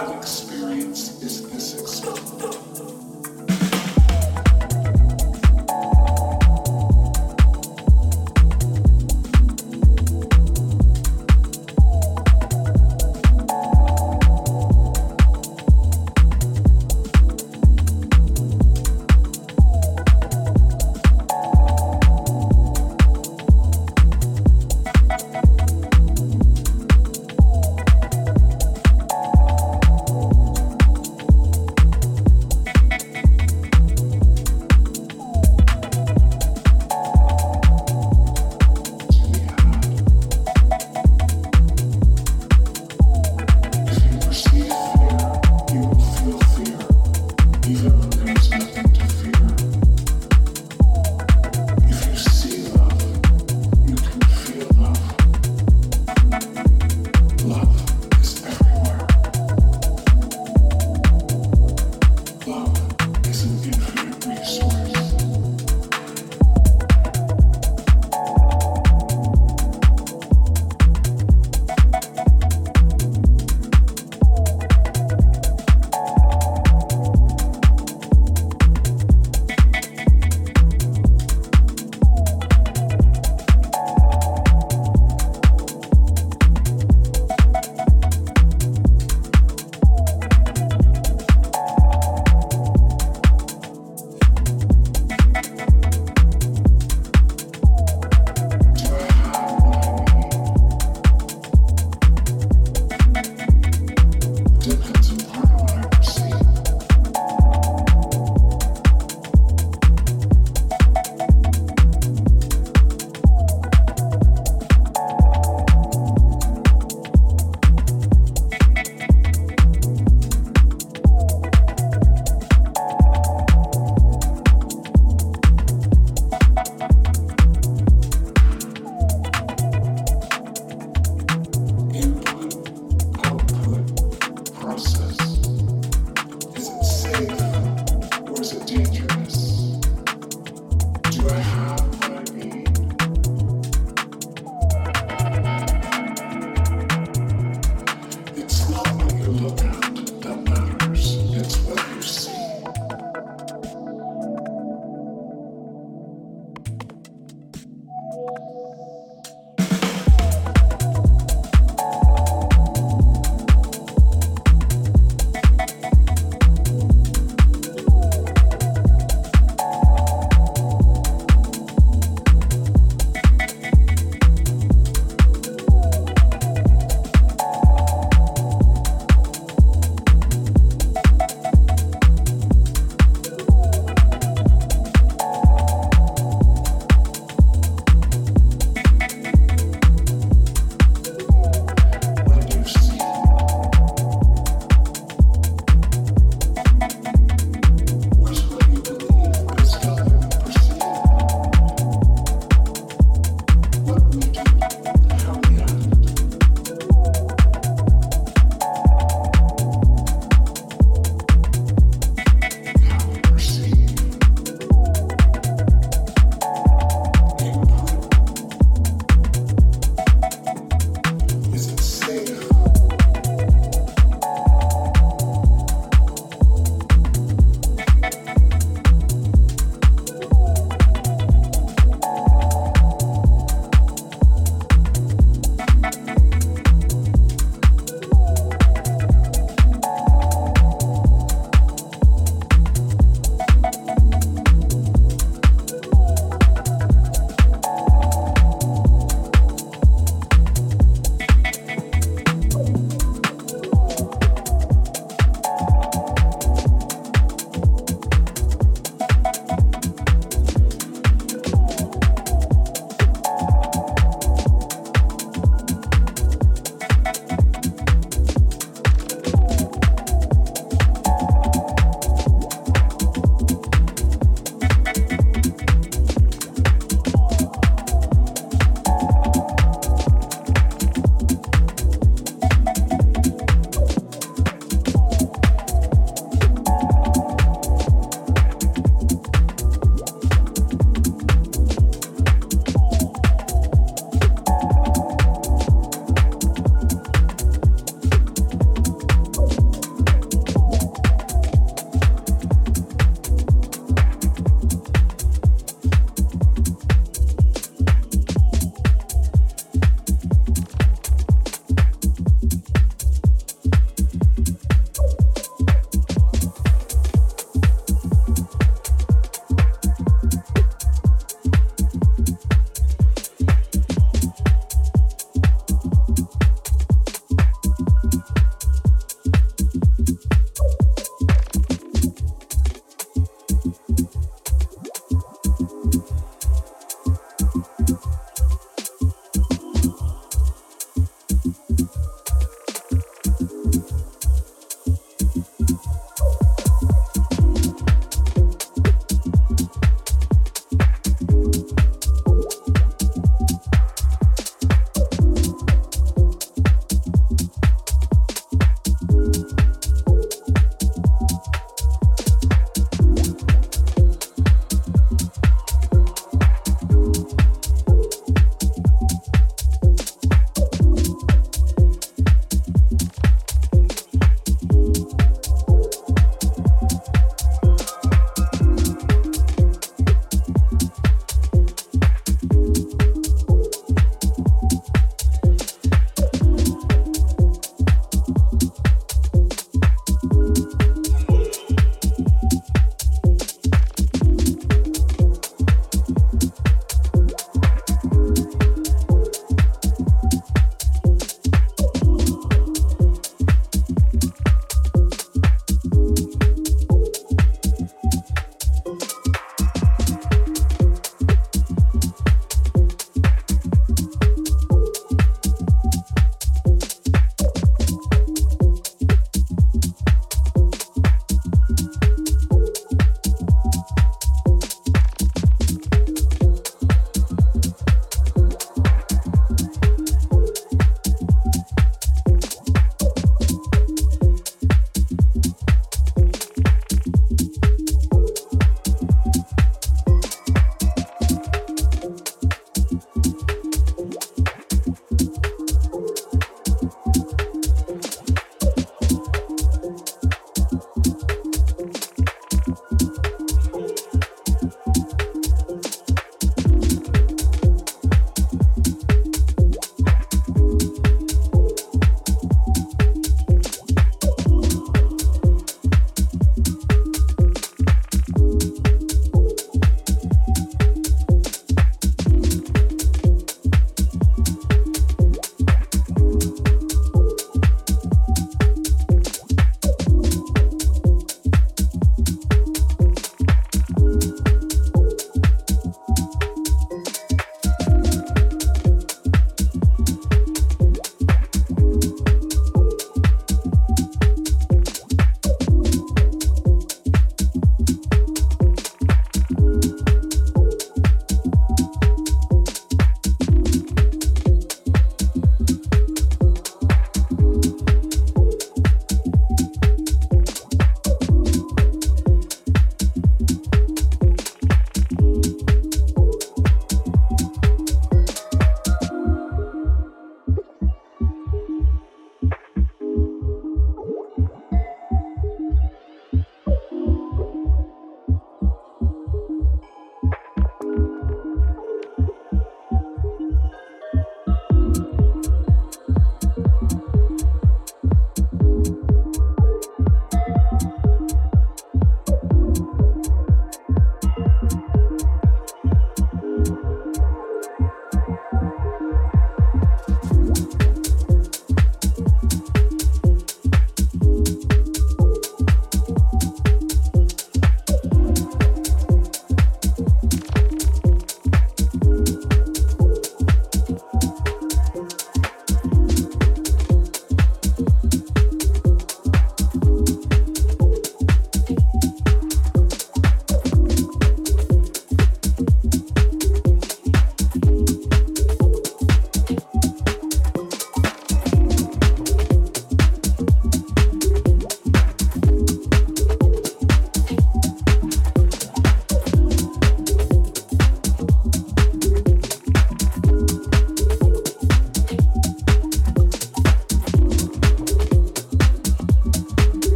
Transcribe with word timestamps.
God's 0.00 0.49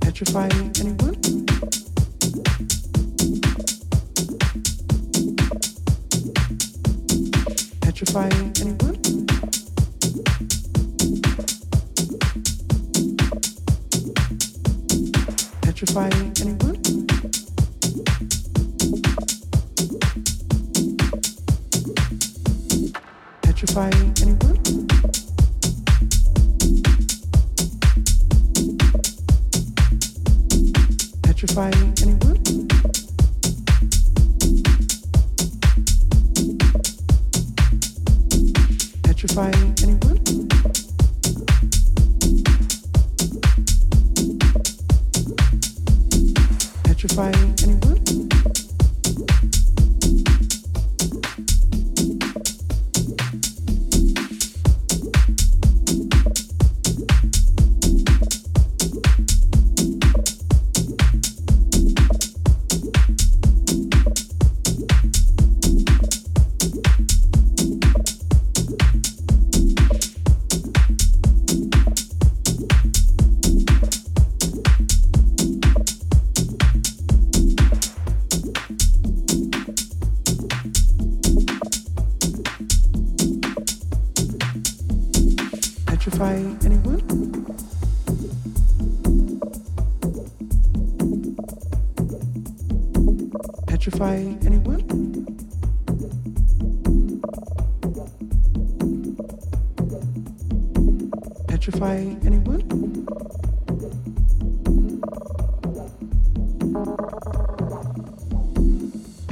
Petrifying 0.00 0.72
anyone? 0.80 0.97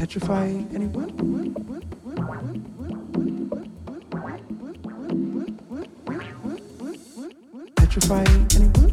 petrify 0.06 0.46
anyone? 0.72 1.10
Petrify 7.74 8.24
anyone? 8.54 8.85